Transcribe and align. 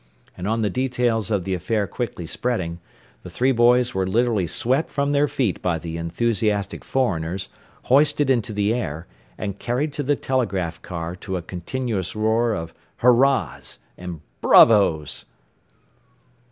And 0.35 0.47
on 0.47 0.63
the 0.63 0.69
details 0.71 1.29
of 1.29 1.43
the 1.43 1.53
affair 1.53 1.85
quickly 1.85 2.25
spreading, 2.25 2.79
the 3.21 3.29
three 3.29 3.51
boys 3.51 3.93
were 3.93 4.07
literally 4.07 4.47
swept 4.47 4.89
from 4.89 5.11
their 5.11 5.27
feet 5.27 5.61
by 5.61 5.77
the 5.77 5.95
enthusiastic 5.97 6.83
foreigners, 6.83 7.49
hoisted 7.83 8.27
into 8.27 8.51
the 8.51 8.73
air, 8.73 9.05
and 9.37 9.59
carried 9.59 9.93
to 9.93 10.01
the 10.01 10.15
telegraph 10.15 10.81
car 10.81 11.15
to 11.17 11.37
a 11.37 11.43
continuous 11.43 12.15
roar 12.15 12.51
of 12.55 12.73
"hurrahs" 13.03 13.77
and 13.95 14.21
"bravos." 14.41 15.25